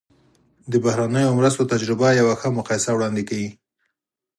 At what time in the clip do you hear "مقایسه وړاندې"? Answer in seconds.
2.59-3.23